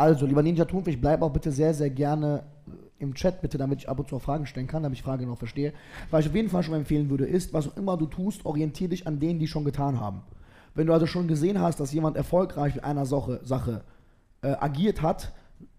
Also, 0.00 0.24
lieber 0.24 0.42
Ninja 0.42 0.64
Thunfisch, 0.64 0.98
bleib 0.98 1.20
auch 1.20 1.28
bitte 1.28 1.52
sehr, 1.52 1.74
sehr 1.74 1.90
gerne 1.90 2.44
im 2.98 3.12
Chat, 3.12 3.42
bitte, 3.42 3.58
damit 3.58 3.80
ich 3.80 3.88
ab 3.90 3.98
und 3.98 4.08
zu 4.08 4.16
auch 4.16 4.22
Fragen 4.22 4.46
stellen 4.46 4.66
kann, 4.66 4.82
damit 4.82 4.98
ich 4.98 5.02
Fragen 5.02 5.26
noch 5.26 5.36
verstehe. 5.36 5.74
Was 6.10 6.24
ich 6.24 6.30
auf 6.30 6.34
jeden 6.34 6.48
Fall 6.48 6.62
schon 6.62 6.74
empfehlen 6.74 7.10
würde, 7.10 7.26
ist, 7.26 7.52
was 7.52 7.68
auch 7.68 7.76
immer 7.76 7.98
du 7.98 8.06
tust, 8.06 8.46
orientiere 8.46 8.88
dich 8.88 9.06
an 9.06 9.20
denen, 9.20 9.38
die 9.38 9.46
schon 9.46 9.62
getan 9.62 10.00
haben. 10.00 10.22
Wenn 10.74 10.86
du 10.86 10.94
also 10.94 11.04
schon 11.04 11.28
gesehen 11.28 11.60
hast, 11.60 11.80
dass 11.80 11.92
jemand 11.92 12.16
erfolgreich 12.16 12.76
mit 12.76 12.84
einer 12.84 13.04
Sache, 13.04 13.40
Sache 13.42 13.82
äh, 14.40 14.52
agiert 14.52 15.02
hat, 15.02 15.34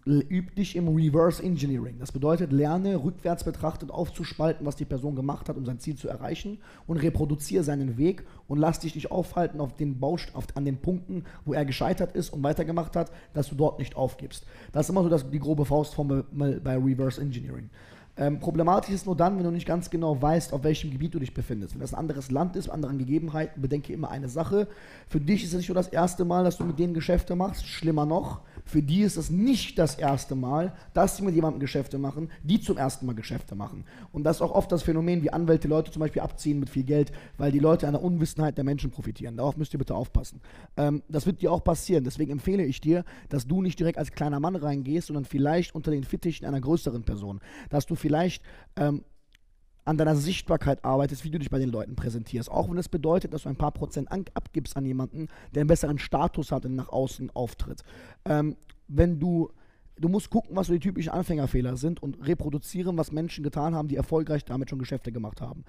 üb 0.05 0.55
dich 0.55 0.75
im 0.75 0.87
Reverse 0.87 1.43
Engineering. 1.43 1.97
Das 1.99 2.11
bedeutet, 2.11 2.51
lerne 2.51 3.03
rückwärts 3.03 3.43
betrachtet 3.43 3.91
aufzuspalten, 3.91 4.65
was 4.65 4.75
die 4.75 4.85
Person 4.85 5.15
gemacht 5.15 5.47
hat, 5.47 5.57
um 5.57 5.65
sein 5.65 5.79
Ziel 5.79 5.95
zu 5.95 6.07
erreichen 6.07 6.57
und 6.87 6.97
reproduziere 6.97 7.63
seinen 7.63 7.97
Weg 7.97 8.23
und 8.47 8.57
lass 8.57 8.79
dich 8.79 8.95
nicht 8.95 9.11
aufhalten 9.11 9.59
auf 9.59 9.75
den 9.75 9.99
Baust 9.99 10.33
auf, 10.33 10.45
an 10.55 10.65
den 10.65 10.77
Punkten, 10.77 11.25
wo 11.45 11.53
er 11.53 11.65
gescheitert 11.65 12.15
ist 12.15 12.31
und 12.31 12.43
weitergemacht 12.43 12.95
hat, 12.95 13.11
dass 13.33 13.49
du 13.49 13.55
dort 13.55 13.79
nicht 13.79 13.95
aufgibst. 13.95 14.45
Das 14.71 14.87
ist 14.87 14.89
immer 14.89 15.03
so 15.03 15.09
das, 15.09 15.29
die 15.29 15.39
grobe 15.39 15.65
Faustformel 15.65 16.25
bei 16.31 16.77
Reverse 16.77 17.21
Engineering. 17.21 17.69
Ähm, 18.17 18.39
problematisch 18.39 18.93
ist 18.93 19.05
nur 19.05 19.15
dann, 19.15 19.37
wenn 19.37 19.45
du 19.45 19.51
nicht 19.51 19.65
ganz 19.65 19.89
genau 19.89 20.21
weißt, 20.21 20.51
auf 20.53 20.63
welchem 20.63 20.91
Gebiet 20.91 21.13
du 21.13 21.19
dich 21.19 21.33
befindest. 21.33 21.73
Wenn 21.73 21.81
das 21.81 21.93
ein 21.93 21.99
anderes 21.99 22.29
Land 22.29 22.55
ist, 22.55 22.65
mit 22.65 22.73
anderen 22.73 22.97
Gegebenheiten, 22.97 23.61
bedenke 23.61 23.93
immer 23.93 24.11
eine 24.11 24.27
Sache. 24.27 24.67
Für 25.07 25.21
dich 25.21 25.43
ist 25.43 25.51
es 25.51 25.57
nicht 25.57 25.69
nur 25.69 25.75
das 25.75 25.87
erste 25.87 26.25
Mal, 26.25 26.43
dass 26.43 26.57
du 26.57 26.65
mit 26.65 26.77
denen 26.77 26.93
Geschäfte 26.93 27.35
machst, 27.35 27.65
schlimmer 27.65 28.05
noch. 28.05 28.41
Für 28.65 28.81
die 28.81 29.01
ist 29.01 29.17
es 29.17 29.29
nicht 29.29 29.77
das 29.77 29.95
erste 29.95 30.35
Mal, 30.35 30.73
dass 30.93 31.17
sie 31.17 31.23
mit 31.23 31.35
jemandem 31.35 31.59
Geschäfte 31.59 31.97
machen, 31.97 32.29
die 32.43 32.61
zum 32.61 32.77
ersten 32.77 33.05
Mal 33.05 33.15
Geschäfte 33.15 33.55
machen. 33.55 33.85
Und 34.11 34.23
das 34.23 34.37
ist 34.37 34.41
auch 34.41 34.51
oft 34.51 34.71
das 34.71 34.83
Phänomen, 34.83 35.23
wie 35.23 35.31
Anwälte 35.31 35.67
Leute 35.67 35.91
zum 35.91 36.01
Beispiel 36.01 36.21
abziehen 36.21 36.59
mit 36.59 36.69
viel 36.69 36.83
Geld, 36.83 37.11
weil 37.37 37.51
die 37.51 37.59
Leute 37.59 37.87
an 37.87 37.93
der 37.93 38.03
Unwissenheit 38.03 38.57
der 38.57 38.63
Menschen 38.63 38.91
profitieren. 38.91 39.37
Darauf 39.37 39.57
müsst 39.57 39.73
ihr 39.73 39.79
bitte 39.79 39.95
aufpassen. 39.95 40.41
Ähm, 40.77 41.03
das 41.09 41.25
wird 41.25 41.41
dir 41.41 41.51
auch 41.51 41.63
passieren. 41.63 42.03
Deswegen 42.03 42.31
empfehle 42.31 42.63
ich 42.63 42.81
dir, 42.81 43.03
dass 43.29 43.47
du 43.47 43.61
nicht 43.61 43.79
direkt 43.79 43.97
als 43.97 44.11
kleiner 44.11 44.39
Mann 44.39 44.55
reingehst, 44.55 45.07
sondern 45.07 45.25
vielleicht 45.25 45.75
unter 45.75 45.91
den 45.91 46.03
Fittichen 46.03 46.45
einer 46.45 46.61
größeren 46.61 47.03
Person. 47.03 47.39
Dass 47.69 47.85
du 47.85 47.95
vielleicht 47.95 48.43
ähm, 48.75 49.03
an 49.85 49.97
deiner 49.97 50.15
Sichtbarkeit 50.15 50.83
arbeitest, 50.85 51.23
wie 51.23 51.31
du 51.31 51.39
dich 51.39 51.49
bei 51.49 51.59
den 51.59 51.69
Leuten 51.69 51.95
präsentierst. 51.95 52.49
Auch 52.51 52.69
wenn 52.69 52.77
es 52.77 52.85
das 52.85 52.89
bedeutet, 52.89 53.33
dass 53.33 53.43
du 53.43 53.49
ein 53.49 53.55
paar 53.55 53.71
Prozent 53.71 54.11
an, 54.11 54.25
abgibst 54.33 54.77
an 54.77 54.85
jemanden, 54.85 55.27
der 55.53 55.61
einen 55.61 55.67
besseren 55.67 55.97
Status 55.97 56.51
hat 56.51 56.65
und 56.65 56.75
nach 56.75 56.89
außen 56.89 57.31
auftritt. 57.31 57.83
Ähm, 58.25 58.57
wenn 58.87 59.19
du, 59.19 59.49
du 59.97 60.07
musst 60.07 60.29
gucken, 60.29 60.55
was 60.55 60.67
so 60.67 60.73
die 60.73 60.79
typischen 60.79 61.11
Anfängerfehler 61.11 61.77
sind 61.77 62.03
und 62.03 62.25
reproduzieren, 62.25 62.97
was 62.97 63.11
Menschen 63.11 63.43
getan 63.43 63.73
haben, 63.73 63.87
die 63.87 63.95
erfolgreich 63.95 64.45
damit 64.45 64.69
schon 64.69 64.79
Geschäfte 64.79 65.11
gemacht 65.11 65.41
haben. 65.41 65.63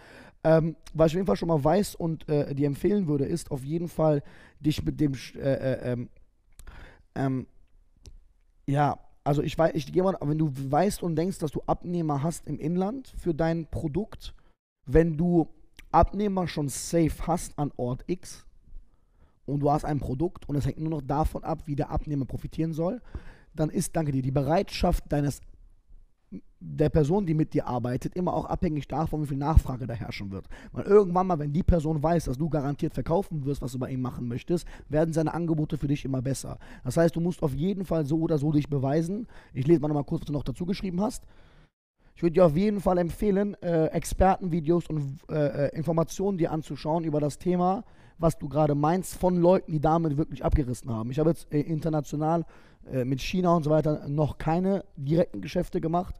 Ähm, 0.44 0.76
was 0.92 1.12
ich 1.12 1.14
auf 1.14 1.18
jeden 1.18 1.26
Fall 1.26 1.36
schon 1.36 1.48
mal 1.48 1.64
weiß 1.64 1.94
und 1.94 2.28
äh, 2.28 2.54
dir 2.54 2.66
empfehlen 2.66 3.06
würde, 3.06 3.24
ist 3.24 3.50
auf 3.50 3.64
jeden 3.64 3.88
Fall 3.88 4.22
dich 4.60 4.84
mit 4.84 5.00
dem, 5.00 5.14
äh, 5.36 5.38
äh, 5.38 5.92
ähm, 5.92 6.08
ähm, 7.14 7.46
ja, 8.66 8.98
also 9.24 9.42
ich 9.42 9.56
weiß, 9.56 9.72
ich 9.74 9.92
gehe 9.92 10.02
mal, 10.02 10.16
wenn 10.20 10.38
du 10.38 10.50
weißt 10.52 11.02
und 11.02 11.16
denkst, 11.16 11.38
dass 11.38 11.52
du 11.52 11.62
Abnehmer 11.66 12.22
hast 12.22 12.46
im 12.46 12.58
Inland 12.58 13.12
für 13.16 13.34
dein 13.34 13.66
Produkt, 13.66 14.34
wenn 14.86 15.16
du 15.16 15.48
Abnehmer 15.92 16.48
schon 16.48 16.68
safe 16.68 17.26
hast 17.26 17.58
an 17.58 17.70
Ort 17.76 18.04
X 18.06 18.44
und 19.46 19.60
du 19.60 19.70
hast 19.70 19.84
ein 19.84 20.00
Produkt 20.00 20.48
und 20.48 20.56
es 20.56 20.66
hängt 20.66 20.78
nur 20.78 20.90
noch 20.90 21.02
davon 21.02 21.44
ab, 21.44 21.66
wie 21.66 21.76
der 21.76 21.90
Abnehmer 21.90 22.24
profitieren 22.24 22.72
soll, 22.72 23.00
dann 23.54 23.70
ist, 23.70 23.94
danke 23.94 24.12
dir, 24.12 24.22
die 24.22 24.30
Bereitschaft 24.30 25.04
deines 25.08 25.40
der 26.64 26.88
Person, 26.88 27.26
die 27.26 27.34
mit 27.34 27.54
dir 27.54 27.66
arbeitet, 27.66 28.14
immer 28.14 28.34
auch 28.34 28.44
abhängig 28.44 28.86
davon, 28.86 29.22
wie 29.22 29.26
viel 29.26 29.36
Nachfrage 29.36 29.86
da 29.86 29.94
herrschen 29.94 30.30
wird. 30.30 30.46
Weil 30.72 30.84
irgendwann 30.84 31.26
mal, 31.26 31.38
wenn 31.38 31.52
die 31.52 31.62
Person 31.62 32.02
weiß, 32.02 32.26
dass 32.26 32.38
du 32.38 32.48
garantiert 32.48 32.94
verkaufen 32.94 33.44
wirst, 33.44 33.62
was 33.62 33.72
du 33.72 33.78
bei 33.78 33.90
ihm 33.90 34.00
machen 34.00 34.28
möchtest, 34.28 34.66
werden 34.88 35.12
seine 35.12 35.34
Angebote 35.34 35.76
für 35.76 35.88
dich 35.88 36.04
immer 36.04 36.22
besser. 36.22 36.58
Das 36.84 36.96
heißt, 36.96 37.16
du 37.16 37.20
musst 37.20 37.42
auf 37.42 37.54
jeden 37.54 37.84
Fall 37.84 38.06
so 38.06 38.18
oder 38.20 38.38
so 38.38 38.52
dich 38.52 38.68
beweisen. 38.68 39.26
Ich 39.52 39.66
lese 39.66 39.80
mal 39.80 39.88
nochmal 39.88 40.04
kurz, 40.04 40.22
was 40.22 40.26
du 40.26 40.32
noch 40.32 40.44
dazu 40.44 40.64
geschrieben 40.64 41.00
hast. 41.00 41.24
Ich 42.14 42.22
würde 42.22 42.34
dir 42.34 42.46
auf 42.46 42.56
jeden 42.56 42.80
Fall 42.80 42.98
empfehlen, 42.98 43.54
äh, 43.62 43.86
Expertenvideos 43.86 44.86
und 44.86 45.18
äh, 45.30 45.66
äh, 45.66 45.76
Informationen 45.76 46.38
dir 46.38 46.52
anzuschauen 46.52 47.04
über 47.04 47.20
das 47.20 47.38
Thema, 47.38 47.84
was 48.18 48.38
du 48.38 48.48
gerade 48.48 48.74
meinst, 48.74 49.14
von 49.14 49.36
Leuten, 49.36 49.72
die 49.72 49.80
damit 49.80 50.16
wirklich 50.16 50.44
abgerissen 50.44 50.90
haben. 50.90 51.10
Ich 51.10 51.18
habe 51.18 51.30
jetzt 51.30 51.52
äh, 51.52 51.60
international 51.60 52.44
äh, 52.92 53.04
mit 53.04 53.20
China 53.20 53.56
und 53.56 53.64
so 53.64 53.70
weiter 53.70 54.06
noch 54.08 54.38
keine 54.38 54.84
direkten 54.96 55.40
Geschäfte 55.40 55.80
gemacht. 55.80 56.14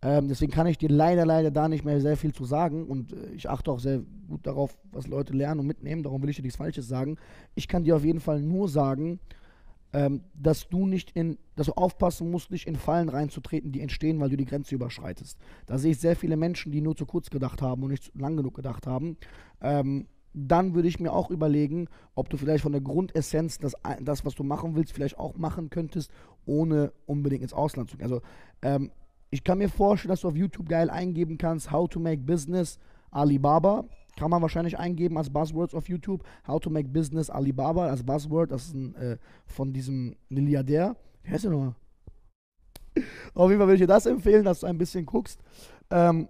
Ähm, 0.00 0.28
deswegen 0.28 0.52
kann 0.52 0.68
ich 0.68 0.78
dir 0.78 0.88
leider, 0.88 1.26
leider 1.26 1.50
da 1.50 1.68
nicht 1.68 1.84
mehr 1.84 2.00
sehr 2.00 2.16
viel 2.16 2.32
zu 2.32 2.44
sagen 2.44 2.86
und 2.86 3.12
äh, 3.12 3.30
ich 3.30 3.50
achte 3.50 3.72
auch 3.72 3.80
sehr 3.80 4.00
gut 4.28 4.46
darauf, 4.46 4.78
was 4.92 5.08
Leute 5.08 5.32
lernen 5.32 5.60
und 5.60 5.66
mitnehmen. 5.66 6.04
Darum 6.04 6.22
will 6.22 6.30
ich 6.30 6.36
dir 6.36 6.42
nichts 6.42 6.58
Falsches 6.58 6.86
sagen. 6.86 7.16
Ich 7.56 7.66
kann 7.66 7.82
dir 7.82 7.96
auf 7.96 8.04
jeden 8.04 8.20
Fall 8.20 8.40
nur 8.40 8.68
sagen, 8.68 9.18
ähm, 9.92 10.22
dass 10.34 10.68
du 10.68 10.86
nicht 10.86 11.10
in, 11.12 11.38
dass 11.56 11.66
du 11.66 11.72
aufpassen 11.72 12.30
musst, 12.30 12.50
nicht 12.50 12.68
in 12.68 12.76
Fallen 12.76 13.08
reinzutreten, 13.08 13.72
die 13.72 13.80
entstehen, 13.80 14.20
weil 14.20 14.28
du 14.28 14.36
die 14.36 14.44
Grenze 14.44 14.74
überschreitest. 14.74 15.38
Da 15.66 15.78
sehe 15.78 15.92
ich 15.92 15.98
sehr 15.98 16.14
viele 16.14 16.36
Menschen, 16.36 16.70
die 16.70 16.80
nur 16.80 16.94
zu 16.94 17.06
kurz 17.06 17.30
gedacht 17.30 17.62
haben 17.62 17.82
und 17.82 17.90
nicht 17.90 18.14
lang 18.14 18.36
genug 18.36 18.54
gedacht 18.54 18.86
haben. 18.86 19.16
Ähm, 19.60 20.06
dann 20.34 20.74
würde 20.74 20.88
ich 20.88 21.00
mir 21.00 21.12
auch 21.12 21.30
überlegen, 21.30 21.88
ob 22.14 22.28
du 22.28 22.36
vielleicht 22.36 22.62
von 22.62 22.72
der 22.72 22.82
Grundessenz 22.82 23.58
das, 23.58 23.74
das, 24.00 24.24
was 24.24 24.34
du 24.34 24.44
machen 24.44 24.76
willst, 24.76 24.92
vielleicht 24.92 25.18
auch 25.18 25.36
machen 25.36 25.70
könntest, 25.70 26.12
ohne 26.44 26.92
unbedingt 27.06 27.42
ins 27.42 27.54
Ausland 27.54 27.90
zu 27.90 27.96
gehen. 27.96 28.04
Also 28.04 28.20
ähm, 28.62 28.92
ich 29.30 29.44
kann 29.44 29.58
mir 29.58 29.68
vorstellen, 29.68 30.10
dass 30.10 30.22
du 30.22 30.28
auf 30.28 30.36
YouTube 30.36 30.68
geil 30.68 30.90
eingeben 30.90 31.38
kannst, 31.38 31.70
How 31.70 31.88
to 31.88 32.00
Make 32.00 32.22
Business 32.22 32.78
Alibaba. 33.10 33.84
Kann 34.16 34.30
man 34.30 34.42
wahrscheinlich 34.42 34.78
eingeben 34.78 35.16
als 35.16 35.30
Buzzwords 35.30 35.74
auf 35.74 35.88
YouTube. 35.88 36.24
How 36.46 36.60
to 36.60 36.70
Make 36.70 36.88
Business 36.88 37.30
Alibaba 37.30 37.88
als 37.88 38.02
Buzzword. 38.02 38.50
Das 38.50 38.66
ist 38.66 38.74
ein, 38.74 38.94
äh, 38.96 39.18
von 39.46 39.72
diesem 39.72 40.16
Milliardär. 40.28 40.96
Wie 41.22 41.30
heißt 41.30 41.44
der 41.44 41.52
nochmal? 41.52 41.74
auf 43.34 43.48
jeden 43.50 43.60
Fall 43.60 43.68
würde 43.68 43.74
ich 43.74 43.80
dir 43.80 43.86
das 43.86 44.06
empfehlen, 44.06 44.44
dass 44.44 44.60
du 44.60 44.66
ein 44.66 44.78
bisschen 44.78 45.06
guckst. 45.06 45.40
Ähm, 45.90 46.28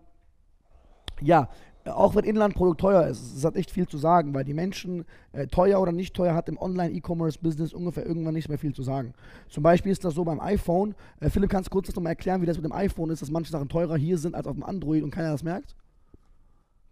ja, 1.21 1.49
auch 1.89 2.15
wenn 2.15 2.25
Inlandprodukt 2.25 2.81
teuer 2.81 3.07
ist, 3.07 3.37
es 3.37 3.45
hat 3.45 3.57
echt 3.57 3.71
viel 3.71 3.87
zu 3.87 3.99
sagen, 3.99 4.35
weil 4.35 4.45
die 4.45 4.55
Menschen, 4.55 5.05
äh, 5.33 5.47
teuer 5.47 5.81
oder 5.81 5.93
nicht 5.93 6.15
teuer, 6.15 6.35
hat 6.35 6.49
im 6.49 6.59
Online-E-Commerce-Business 6.59 7.73
ungefähr 7.73 8.07
irgendwann 8.07 8.35
nicht 8.35 8.49
mehr 8.49 8.59
viel 8.59 8.75
zu 8.75 8.83
sagen. 8.83 9.15
Zum 9.49 9.63
Beispiel 9.63 9.93
ist 9.93 10.05
das 10.05 10.15
so 10.15 10.25
beim 10.25 10.41
iPhone. 10.41 10.95
Äh, 11.21 11.31
Philipp, 11.31 11.51
kannst 11.51 11.69
du 11.69 11.73
kurz 11.73 11.87
das 11.87 11.97
nochmal 11.97 12.13
erklären, 12.13 12.43
wie 12.43 12.47
das 12.47 12.57
mit 12.57 12.65
dem 12.65 12.73
iPhone 12.73 13.11
ist, 13.11 13.23
dass 13.23 13.31
manche 13.31 13.51
Sachen 13.51 13.69
teurer 13.69 13.97
hier 13.97 14.19
sind 14.19 14.35
als 14.35 14.47
auf 14.47 14.55
dem 14.55 14.65
Android 14.65 15.03
und 15.03 15.11
keiner 15.11 15.33
das 15.33 15.43
merkt? 15.43 15.75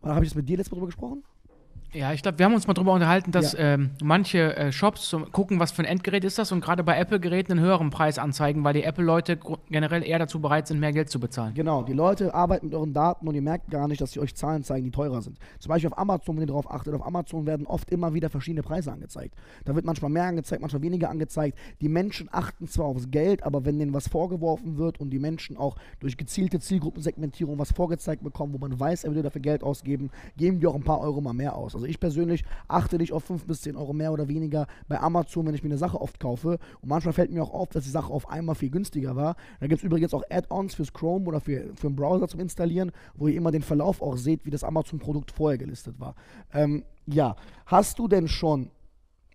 Oder 0.03 0.15
habe 0.15 0.25
ich 0.25 0.31
das 0.31 0.37
mit 0.37 0.49
dir 0.49 0.57
letztes 0.57 0.73
Mal 0.73 0.77
drüber 0.77 0.87
gesprochen? 0.87 1.23
Ja, 1.97 2.13
ich 2.13 2.21
glaube, 2.21 2.39
wir 2.39 2.45
haben 2.45 2.53
uns 2.53 2.67
mal 2.67 2.75
darüber 2.75 2.93
unterhalten, 2.93 3.33
dass 3.33 3.55
ja. 3.55 3.73
ähm, 3.73 3.91
manche 4.03 4.55
äh, 4.55 4.71
Shops 4.71 5.09
so 5.09 5.21
gucken, 5.21 5.59
was 5.61 5.73
für 5.73 5.81
ein 5.81 5.87
Endgerät 5.87 6.25
ist 6.25 6.39
das 6.39 6.53
und 6.53 6.61
gerade 6.61 6.85
bei 6.85 6.99
Apple-Geräten 6.99 7.53
einen 7.53 7.63
höheren 7.63 7.89
Preis 7.89 8.19
anzeigen, 8.19 8.65
weil 8.65 8.75
die 8.75 8.83
Apple-Leute 8.83 9.39
generell 9.71 10.05
eher 10.05 10.19
dazu 10.19 10.39
bereit 10.39 10.67
sind, 10.69 10.79
mehr 10.79 10.93
Geld 10.93 11.09
zu 11.09 11.19
bezahlen. 11.19 11.55
Genau, 11.55 11.85
die 11.85 11.95
Leute 11.95 12.35
arbeiten 12.35 12.67
mit 12.67 12.75
euren 12.75 12.93
Daten 12.93 13.27
und 13.27 13.35
ihr 13.35 13.41
merkt 13.41 13.71
gar 13.71 13.89
nicht, 13.89 14.03
dass 14.03 14.13
sie 14.13 14.21
euch 14.21 14.35
Zahlen 14.35 14.63
zeigen, 14.63 14.85
die 14.85 14.91
teurer 14.91 15.23
sind. 15.23 15.39
Zum 15.59 15.71
Beispiel 15.71 15.91
auf 15.91 15.97
Amazon, 15.97 16.37
wenn 16.37 16.43
ihr 16.43 16.49
darauf 16.49 16.71
achtet, 16.71 16.93
auf 16.93 17.07
Amazon 17.07 17.47
werden 17.47 17.67
oft 17.67 17.91
immer 17.91 18.13
wieder 18.13 18.29
verschiedene 18.29 18.63
Preise 18.63 18.93
angezeigt. 18.93 19.35
Da 19.65 19.75
wird 19.75 19.87
manchmal 19.87 20.11
mehr 20.11 20.25
angezeigt, 20.25 20.61
manchmal 20.61 20.83
weniger 20.83 21.09
angezeigt. 21.09 21.57
Die 21.81 21.89
Menschen 21.89 22.29
achten 22.31 22.69
zwar 22.69 22.87
aufs 22.87 23.11
Geld, 23.11 23.43
aber 23.43 23.65
wenn 23.65 23.79
denen 23.79 23.95
was 23.95 24.07
vorgeworfen 24.07 24.77
wird 24.77 25.01
und 25.01 25.09
die 25.09 25.19
Menschen 25.19 25.57
auch 25.57 25.77
durch 26.01 26.19
gezielte 26.19 26.61
Zielgruppensegmentierung 26.61 27.59
was 27.59 27.73
vorgezeigt 27.73 28.23
bekommen, 28.23 28.53
wo 28.53 28.59
man 28.59 28.79
weiß, 28.79 29.05
er 29.05 29.13
würde 29.13 29.23
dafür 29.23 29.41
Geld 29.41 29.63
ausgeben, 29.63 30.11
geben 30.37 30.61
die 30.61 30.67
auch 30.67 30.75
ein 30.75 30.85
paar 30.85 31.01
Euro 31.01 31.23
mal 31.23 31.33
mehr 31.33 31.57
aus. 31.57 31.75
Also 31.75 31.86
ich 31.89 32.01
persönlich 32.01 32.45
achte 32.69 32.97
nicht 32.97 33.13
auf 33.13 33.25
5 33.25 33.47
bis 33.47 33.63
10 33.63 33.77
Euro 33.77 33.93
mehr 33.93 34.13
oder 34.13 34.29
weniger 34.29 34.67
bei 34.89 35.01
Amazon, 35.01 35.47
wenn 35.47 35.55
ich 35.55 35.63
mir 35.63 35.71
eine 35.71 35.79
Sache 35.79 36.01
oft 36.01 36.21
kaufe. 36.21 36.59
Und 36.81 36.89
manchmal 36.89 37.13
fällt 37.13 37.33
mir 37.33 37.43
auch 37.43 37.55
auf, 37.55 37.71
dass 37.71 37.85
die 37.85 37.91
Sache 37.91 38.13
auf 38.13 38.29
einmal 38.29 38.55
viel 38.55 38.71
günstiger 38.71 39.17
war. 39.17 39.37
Da 39.61 39.67
gibt 39.67 39.81
es 39.81 39.85
übrigens 39.85 40.15
auch 40.15 40.23
Add-ons 40.31 40.75
fürs 40.75 40.93
Chrome 40.93 41.27
oder 41.27 41.41
für, 41.41 41.75
für 41.75 41.89
den 41.89 41.97
Browser 41.97 42.29
zum 42.29 42.41
Installieren, 42.41 42.93
wo 43.15 43.29
ihr 43.29 43.37
immer 43.37 43.51
den 43.51 43.63
Verlauf 43.63 44.03
auch 44.03 44.17
seht, 44.17 44.45
wie 44.45 44.51
das 44.51 44.65
Amazon-Produkt 44.65 45.31
vorher 45.31 45.59
gelistet 45.59 45.99
war. 45.99 46.15
Ähm, 46.53 46.85
ja, 47.07 47.37
hast 47.67 47.99
du 47.99 48.09
denn 48.09 48.29
schon, 48.29 48.71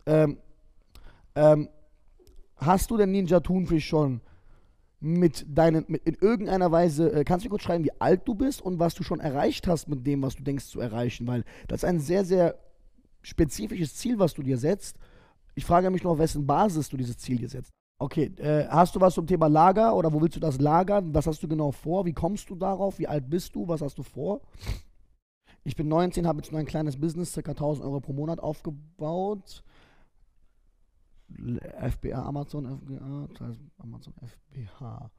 ähm, 0.06 0.38
ähm, 1.36 1.70
hast 2.58 2.92
du 2.92 2.98
denn 2.98 3.12
Ninja 3.12 3.40
Thunfisch 3.40 3.88
schon 3.88 4.22
mit 5.02 5.46
deinen, 5.50 5.84
mit 5.88 6.04
in 6.06 6.14
irgendeiner 6.14 6.72
Weise, 6.72 7.12
äh, 7.12 7.24
kannst 7.24 7.44
du 7.44 7.48
mir 7.48 7.52
kurz 7.52 7.64
schreiben, 7.64 7.84
wie 7.84 8.00
alt 8.00 8.28
du 8.28 8.36
bist 8.36 8.62
und 8.62 8.80
was 8.80 8.94
du 8.94 9.04
schon 9.04 9.20
erreicht 9.20 9.68
hast 9.68 9.90
mit 9.90 10.06
dem, 10.06 10.22
was 10.22 10.36
du 10.36 10.44
denkst 10.44 10.66
zu 10.66 10.80
erreichen, 10.80 11.26
weil 11.28 11.44
das 11.68 11.82
ist 11.82 11.90
ein 11.90 12.00
sehr, 12.00 12.24
sehr 12.24 12.56
spezifisches 13.24 13.96
Ziel, 13.96 14.20
was 14.20 14.36
du 14.36 14.44
dir 14.44 14.58
setzt. 14.58 14.98
Ich 15.56 15.66
frage 15.66 15.90
mich 15.90 16.04
nur, 16.04 16.14
auf 16.14 16.20
wessen 16.20 16.46
Basis 16.46 16.90
du 16.90 16.98
dieses 16.98 17.18
Ziel 17.18 17.38
dir 17.38 17.50
setzt. 17.50 17.72
Okay, 18.00 18.32
äh, 18.38 18.68
hast 18.68 18.96
du 18.96 19.02
was 19.02 19.16
zum 19.16 19.28
Thema 19.28 19.48
Lager 19.48 19.96
oder 19.96 20.14
wo 20.14 20.22
willst 20.22 20.36
du 20.36 20.40
das 20.40 20.60
lagern? 20.60 21.14
Was 21.14 21.28
hast 21.28 21.42
du 21.42 21.48
genau 21.48 21.72
vor? 21.72 22.06
Wie 22.06 22.14
kommst 22.14 22.50
du 22.50 22.56
darauf? 22.56 23.00
Wie 23.00 23.08
alt 23.08 23.30
bist 23.30 23.56
du? 23.56 23.68
Was 23.68 23.82
hast 23.82 23.98
du 23.98 24.04
vor? 24.04 24.42
Ich 25.64 25.76
bin 25.76 25.88
19, 25.88 26.26
habe 26.26 26.40
jetzt 26.40 26.52
nur 26.52 26.60
ein 26.60 26.66
kleines 26.66 27.00
Business, 27.00 27.34
ca. 27.34 27.52
1000 27.52 27.86
Euro 27.86 28.00
pro 28.00 28.14
Monat 28.14 28.40
aufgebaut. 28.40 29.64
FBA, 31.38 32.24
Amazon 32.24 32.66
FBA, 32.66 33.28
Amazon 33.80 34.14
FBH. 34.22 35.10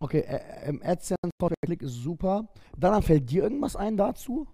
Okay, 0.00 0.20
äh, 0.20 0.68
ähm, 0.68 0.80
AdSense, 0.84 1.18
Click 1.64 1.82
ist 1.82 2.02
super. 2.02 2.48
Dann 2.76 3.02
fällt 3.02 3.30
dir 3.30 3.44
irgendwas 3.44 3.76
ein 3.76 3.96
dazu? 3.96 4.46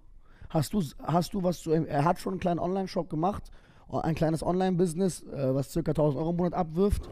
Hast 0.48 0.72
du, 0.72 0.82
hast 1.02 1.34
du 1.34 1.42
was 1.42 1.60
zu 1.60 1.70
Er 1.70 2.04
hat 2.04 2.18
schon 2.18 2.34
einen 2.34 2.40
kleinen 2.40 2.58
Online-Shop 2.58 3.08
gemacht, 3.08 3.50
ein 3.88 4.14
kleines 4.14 4.42
Online-Business, 4.42 5.22
äh, 5.22 5.54
was 5.54 5.72
ca. 5.72 5.78
1000 5.80 6.18
Euro 6.20 6.30
im 6.30 6.36
Monat 6.36 6.54
abwirft. 6.54 7.08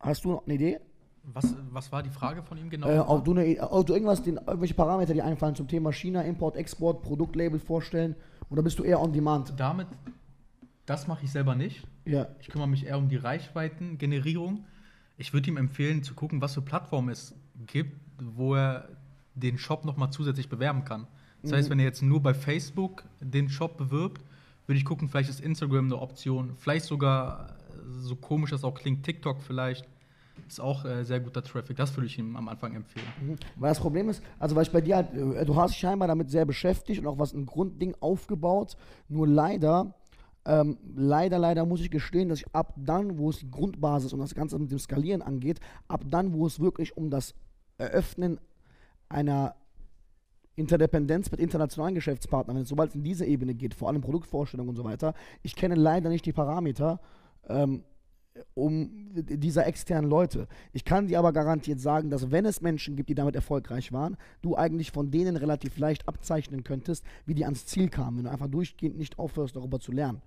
Hast 0.00 0.24
du 0.24 0.32
noch 0.32 0.44
eine 0.44 0.54
Idee? 0.54 0.80
Was, 1.22 1.54
was 1.70 1.92
war 1.92 2.02
die 2.02 2.10
Frage 2.10 2.42
von 2.42 2.58
ihm 2.58 2.70
genau? 2.70 2.88
Äh, 2.88 2.98
ob, 2.98 3.24
du 3.24 3.32
eine, 3.32 3.70
ob 3.70 3.86
du 3.86 3.92
irgendwas, 3.92 4.22
den, 4.22 4.36
irgendwelche 4.36 4.74
Parameter, 4.74 5.12
die 5.12 5.22
einfallen 5.22 5.54
zum 5.54 5.68
Thema 5.68 5.92
China, 5.92 6.22
Import, 6.22 6.56
Export, 6.56 7.02
Produktlabel 7.02 7.58
vorstellen? 7.58 8.16
Oder 8.48 8.62
bist 8.62 8.78
du 8.78 8.82
eher 8.82 9.00
on 9.00 9.12
demand? 9.12 9.52
Damit, 9.58 9.86
das 10.90 11.06
mache 11.06 11.24
ich 11.24 11.30
selber 11.30 11.54
nicht. 11.54 11.86
Ja. 12.04 12.26
Ich 12.40 12.48
kümmere 12.48 12.66
mich 12.68 12.84
eher 12.84 12.98
um 12.98 13.08
die 13.08 13.16
Reichweitengenerierung. 13.16 14.64
Ich 15.16 15.32
würde 15.32 15.48
ihm 15.48 15.56
empfehlen, 15.56 16.02
zu 16.02 16.14
gucken, 16.14 16.40
was 16.42 16.54
für 16.54 16.62
Plattformen 16.62 17.10
es 17.10 17.32
gibt, 17.66 17.96
wo 18.18 18.56
er 18.56 18.88
den 19.34 19.56
Shop 19.56 19.84
nochmal 19.84 20.10
zusätzlich 20.10 20.48
bewerben 20.48 20.84
kann. 20.84 21.06
Das 21.42 21.52
heißt, 21.52 21.68
Mhm. 21.68 21.72
wenn 21.72 21.78
er 21.78 21.84
jetzt 21.84 22.02
nur 22.02 22.20
bei 22.20 22.34
Facebook 22.34 23.04
den 23.20 23.48
Shop 23.48 23.76
bewirbt, 23.76 24.20
würde 24.66 24.78
ich 24.78 24.84
gucken, 24.84 25.08
vielleicht 25.08 25.30
ist 25.30 25.40
Instagram 25.40 25.84
eine 25.86 25.98
Option. 26.00 26.54
Vielleicht 26.56 26.86
sogar, 26.86 27.54
so 28.00 28.16
komisch 28.16 28.50
das 28.50 28.64
auch 28.64 28.74
klingt, 28.74 29.04
TikTok 29.04 29.40
vielleicht. 29.42 29.86
Ist 30.48 30.60
auch 30.60 30.84
äh, 30.84 31.04
sehr 31.04 31.20
guter 31.20 31.42
Traffic. 31.44 31.76
Das 31.76 31.94
würde 31.96 32.06
ich 32.06 32.18
ihm 32.18 32.34
am 32.34 32.48
Anfang 32.48 32.74
empfehlen. 32.74 33.06
Mhm. 33.22 33.36
Weil 33.56 33.68
das 33.70 33.78
Problem 33.78 34.08
ist, 34.08 34.22
also 34.40 34.56
weil 34.56 34.64
ich 34.64 34.72
bei 34.72 34.80
dir 34.80 34.96
halt, 34.96 35.08
du 35.14 35.54
hast 35.54 35.70
dich 35.72 35.80
scheinbar 35.80 36.08
damit 36.08 36.30
sehr 36.30 36.44
beschäftigt 36.46 37.00
und 37.00 37.06
auch 37.06 37.18
was 37.18 37.32
ein 37.32 37.46
Grundding 37.46 37.94
aufgebaut. 38.00 38.76
Nur 39.08 39.28
leider, 39.28 39.94
ähm, 40.46 40.78
leider, 40.96 41.38
leider 41.38 41.66
muss 41.66 41.80
ich 41.80 41.90
gestehen, 41.90 42.28
dass 42.28 42.40
ich 42.40 42.54
ab 42.54 42.74
dann, 42.76 43.18
wo 43.18 43.30
es 43.30 43.40
die 43.40 43.50
Grundbasis 43.50 44.12
und 44.12 44.20
das 44.20 44.34
Ganze 44.34 44.58
mit 44.58 44.70
dem 44.70 44.78
Skalieren 44.78 45.22
angeht, 45.22 45.60
ab 45.88 46.02
dann, 46.08 46.32
wo 46.32 46.46
es 46.46 46.60
wirklich 46.60 46.96
um 46.96 47.10
das 47.10 47.34
Eröffnen 47.78 48.40
einer 49.08 49.54
Interdependenz 50.56 51.30
mit 51.30 51.40
internationalen 51.40 51.94
Geschäftspartnern, 51.94 52.56
wenn 52.56 52.62
es 52.62 52.68
sobald 52.68 52.90
es 52.90 52.96
in 52.96 53.02
diese 53.02 53.24
Ebene 53.24 53.54
geht, 53.54 53.74
vor 53.74 53.88
allem 53.88 54.00
Produktvorstellung 54.00 54.68
und 54.68 54.76
so 54.76 54.84
weiter, 54.84 55.14
ich 55.42 55.56
kenne 55.56 55.74
leider 55.74 56.10
nicht 56.10 56.26
die 56.26 56.32
Parameter, 56.32 57.00
ähm, 57.48 57.84
um 58.54 59.10
dieser 59.12 59.66
externen 59.66 60.08
Leute. 60.10 60.48
Ich 60.72 60.84
kann 60.84 61.08
dir 61.08 61.18
aber 61.18 61.32
garantiert 61.32 61.80
sagen, 61.80 62.10
dass 62.10 62.30
wenn 62.30 62.44
es 62.44 62.60
Menschen 62.60 62.96
gibt, 62.96 63.08
die 63.08 63.14
damit 63.14 63.34
erfolgreich 63.34 63.92
waren, 63.92 64.16
du 64.42 64.56
eigentlich 64.56 64.90
von 64.90 65.10
denen 65.10 65.36
relativ 65.36 65.78
leicht 65.78 66.08
abzeichnen 66.08 66.64
könntest, 66.64 67.04
wie 67.26 67.34
die 67.34 67.44
ans 67.44 67.66
Ziel 67.66 67.88
kamen, 67.88 68.18
wenn 68.18 68.24
du 68.24 68.30
einfach 68.30 68.48
durchgehend 68.48 68.96
nicht 68.96 69.18
aufhörst, 69.18 69.56
darüber 69.56 69.80
zu 69.80 69.92
lernen. 69.92 70.22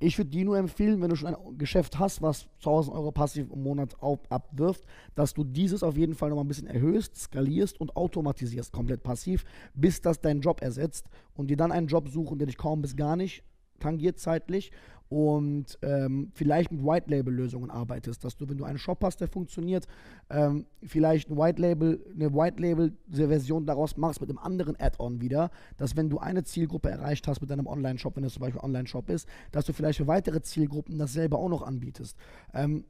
Ich 0.00 0.16
würde 0.16 0.30
dir 0.30 0.44
nur 0.44 0.56
empfehlen, 0.56 1.02
wenn 1.02 1.08
du 1.08 1.16
schon 1.16 1.34
ein 1.34 1.58
Geschäft 1.58 1.98
hast, 1.98 2.22
was 2.22 2.46
1000 2.58 2.94
Euro 2.94 3.10
passiv 3.10 3.50
im 3.50 3.64
Monat 3.64 4.00
auf, 4.00 4.20
abwirft, 4.30 4.84
dass 5.16 5.34
du 5.34 5.42
dieses 5.42 5.82
auf 5.82 5.96
jeden 5.96 6.14
Fall 6.14 6.28
nochmal 6.28 6.44
ein 6.44 6.48
bisschen 6.48 6.68
erhöhst, 6.68 7.16
skalierst 7.16 7.80
und 7.80 7.96
automatisierst, 7.96 8.72
komplett 8.72 9.02
passiv, 9.02 9.44
bis 9.74 10.00
das 10.00 10.20
deinen 10.20 10.40
Job 10.40 10.62
ersetzt 10.62 11.06
und 11.34 11.48
dir 11.48 11.56
dann 11.56 11.72
einen 11.72 11.88
Job 11.88 12.08
suchen, 12.08 12.38
der 12.38 12.46
dich 12.46 12.56
kaum 12.56 12.80
bis 12.80 12.94
gar 12.94 13.16
nicht 13.16 13.42
tangiert 13.80 14.18
zeitlich 14.18 14.72
und 15.08 15.78
ähm, 15.80 16.30
vielleicht 16.34 16.70
mit 16.70 16.84
White 16.84 17.08
Label 17.08 17.32
Lösungen 17.32 17.70
arbeitest, 17.70 18.24
dass 18.24 18.36
du, 18.36 18.48
wenn 18.48 18.58
du 18.58 18.64
einen 18.64 18.78
Shop 18.78 19.02
hast, 19.02 19.20
der 19.20 19.28
funktioniert, 19.28 19.86
ähm, 20.28 20.66
vielleicht 20.82 21.30
ein 21.30 21.38
White 21.38 21.60
Label, 21.60 22.04
eine 22.14 22.32
White 22.34 22.60
Label 22.60 22.92
Version 23.08 23.64
daraus 23.64 23.96
machst 23.96 24.20
mit 24.20 24.28
einem 24.28 24.38
anderen 24.38 24.78
Add-on 24.78 25.20
wieder, 25.20 25.50
dass 25.78 25.96
wenn 25.96 26.10
du 26.10 26.18
eine 26.18 26.44
Zielgruppe 26.44 26.90
erreicht 26.90 27.26
hast 27.26 27.40
mit 27.40 27.50
deinem 27.50 27.66
Online-Shop, 27.66 28.16
wenn 28.16 28.24
es 28.24 28.34
zum 28.34 28.42
Beispiel 28.42 28.60
Online-Shop 28.60 29.08
ist, 29.08 29.26
dass 29.50 29.64
du 29.64 29.72
vielleicht 29.72 29.98
für 29.98 30.06
weitere 30.06 30.42
Zielgruppen 30.42 30.98
dasselbe 30.98 31.38
auch 31.38 31.48
noch 31.48 31.62
anbietest. 31.62 32.16
Ähm, 32.52 32.84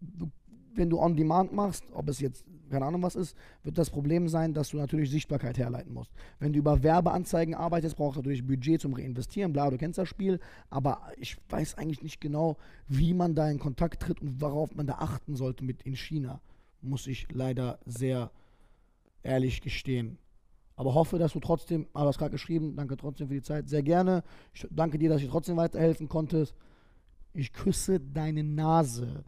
du, 0.00 0.30
wenn 0.78 0.90
du 0.90 1.00
On-Demand 1.00 1.52
machst, 1.52 1.84
ob 1.92 2.08
es 2.08 2.20
jetzt 2.20 2.44
keine 2.68 2.86
Ahnung 2.86 3.02
was 3.02 3.16
ist, 3.16 3.36
wird 3.62 3.78
das 3.78 3.90
Problem 3.90 4.28
sein, 4.28 4.54
dass 4.54 4.70
du 4.70 4.76
natürlich 4.76 5.10
Sichtbarkeit 5.10 5.58
herleiten 5.58 5.92
musst. 5.92 6.12
Wenn 6.38 6.52
du 6.52 6.58
über 6.58 6.82
Werbeanzeigen 6.82 7.54
arbeitest, 7.54 7.96
brauchst 7.96 8.16
du 8.16 8.20
natürlich 8.20 8.46
Budget 8.46 8.80
zum 8.80 8.94
Reinvestieren, 8.94 9.52
bla, 9.52 9.70
du 9.70 9.78
kennst 9.78 9.98
das 9.98 10.08
Spiel, 10.08 10.38
aber 10.70 11.00
ich 11.16 11.36
weiß 11.48 11.76
eigentlich 11.76 12.02
nicht 12.02 12.20
genau, 12.20 12.56
wie 12.86 13.14
man 13.14 13.34
da 13.34 13.50
in 13.50 13.58
Kontakt 13.58 14.02
tritt 14.02 14.20
und 14.20 14.40
worauf 14.40 14.74
man 14.74 14.86
da 14.86 14.94
achten 14.94 15.36
sollte 15.36 15.64
mit 15.64 15.82
in 15.82 15.96
China. 15.96 16.40
Muss 16.80 17.06
ich 17.06 17.26
leider 17.32 17.78
sehr 17.86 18.30
ehrlich 19.22 19.60
gestehen. 19.60 20.18
Aber 20.76 20.94
hoffe, 20.94 21.18
dass 21.18 21.32
du 21.32 21.40
trotzdem, 21.40 21.88
aber 21.92 22.04
du 22.04 22.08
hast 22.08 22.18
gerade 22.18 22.30
geschrieben, 22.30 22.76
danke 22.76 22.96
trotzdem 22.96 23.28
für 23.28 23.34
die 23.34 23.42
Zeit, 23.42 23.68
sehr 23.68 23.82
gerne. 23.82 24.22
Ich 24.54 24.66
danke 24.70 24.98
dir, 24.98 25.08
dass 25.08 25.20
ich 25.20 25.28
trotzdem 25.28 25.56
weiterhelfen 25.56 26.08
konnte. 26.08 26.46
Ich 27.34 27.52
küsse 27.52 27.98
deine 27.98 28.44
Nase 28.44 29.24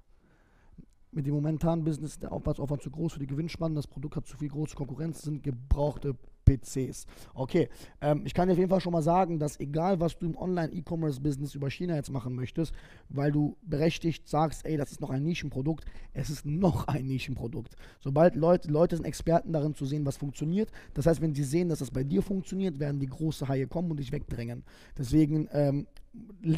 mit 1.13 1.27
dem 1.27 1.35
momentanen 1.35 1.85
Business 1.85 2.13
ist 2.13 2.23
der 2.23 2.33
Aufwärtsaufwand 2.33 2.83
zu 2.83 2.91
groß 2.91 3.15
für 3.15 3.19
die 3.19 3.27
Gewinnspanne. 3.27 3.75
Das 3.75 3.87
Produkt 3.87 4.17
hat 4.17 4.27
zu 4.27 4.37
viel 4.37 4.49
große 4.49 4.77
Konkurrenz, 4.77 5.23
sind 5.23 5.43
gebrauchte 5.43 6.17
PCs. 6.45 7.07
Okay, 7.35 7.69
ähm, 8.01 8.23
ich 8.25 8.35
kann 8.35 8.49
dir 8.49 8.53
auf 8.53 8.59
jeden 8.59 8.71
Fall 8.71 8.81
schon 8.81 8.93
mal 8.93 9.03
sagen, 9.03 9.39
dass 9.39 9.59
egal 9.61 10.01
was 10.01 10.19
du 10.19 10.27
im 10.27 10.37
Online-E-Commerce-Business 10.37 11.55
über 11.55 11.71
China 11.71 11.95
jetzt 11.95 12.11
machen 12.11 12.35
möchtest, 12.35 12.75
weil 13.09 13.33
du 13.33 13.57
berechtigt 13.63 14.29
sagst, 14.29 14.65
ey, 14.67 14.77
das 14.77 14.93
ist 14.93 15.01
noch 15.01 15.11
ein 15.11 15.23
Nischenprodukt, 15.23 15.85
es 16.13 16.31
ist 16.31 16.47
noch 16.47 16.89
ein 16.89 17.07
Nischenprodukt. 17.07 17.77
Sobald 18.01 18.35
Leute, 18.35 18.71
Leute 18.71 18.97
sind 18.97 19.05
Experten 19.05 19.53
darin 19.53 19.75
zu 19.75 19.87
sehen, 19.87 20.05
was 20.07 20.17
funktioniert. 20.17 20.71
Das 20.95 21.07
heißt, 21.07 21.21
wenn 21.21 21.35
sie 21.35 21.45
sehen, 21.45 21.69
dass 21.69 21.81
das 21.81 21.91
bei 21.91 22.05
dir 22.05 22.23
funktioniert, 22.23 22.79
werden 22.79 23.01
die 23.01 23.07
große 23.07 23.49
Haie 23.49 23.67
kommen 23.67 23.91
und 23.91 23.99
dich 23.99 24.13
wegdrängen. 24.13 24.65
Deswegen 24.99 25.49
ähm, 25.53 25.87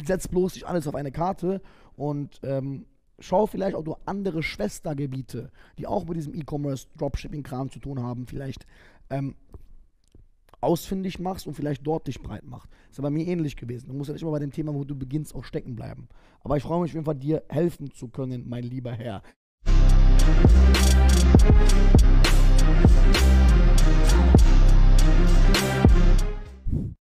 setz 0.05 0.27
bloß 0.27 0.55
nicht 0.55 0.65
alles 0.65 0.87
auf 0.87 0.95
eine 0.95 1.11
Karte 1.11 1.61
und 1.95 2.39
ähm, 2.43 2.85
schau 3.19 3.45
vielleicht 3.45 3.75
auch 3.75 3.83
du 3.83 3.95
andere 4.05 4.43
Schwestergebiete, 4.43 5.51
die 5.77 5.87
auch 5.87 6.05
mit 6.05 6.17
diesem 6.17 6.33
E-Commerce, 6.33 6.87
Dropshipping-Kram 6.97 7.69
zu 7.69 7.79
tun 7.79 8.01
haben, 8.01 8.27
vielleicht 8.27 8.65
ähm, 9.09 9.35
ausfindig 10.61 11.19
machst 11.19 11.45
und 11.45 11.53
vielleicht 11.53 11.85
dort 11.85 12.07
dich 12.07 12.21
breit 12.21 12.45
macht. 12.45 12.69
Ist 12.89 12.97
ja 12.97 13.01
bei 13.01 13.09
mir 13.09 13.27
ähnlich 13.27 13.55
gewesen. 13.55 13.87
Du 13.87 13.93
musst 13.93 14.07
ja 14.07 14.13
nicht 14.13 14.21
immer 14.21 14.31
bei 14.31 14.39
dem 14.39 14.51
Thema, 14.51 14.73
wo 14.73 14.83
du 14.83 14.95
beginnst, 14.95 15.35
auch 15.35 15.43
stecken 15.43 15.75
bleiben. 15.75 16.07
Aber 16.41 16.57
ich 16.57 16.63
freue 16.63 16.81
mich 16.81 16.91
auf 16.91 16.95
jeden 16.95 17.05
Fall, 17.05 17.15
dir 17.15 17.43
helfen 17.49 17.91
zu 17.91 18.07
können, 18.07 18.47
mein 18.47 18.63
lieber 18.63 18.93
Herr. 18.93 19.21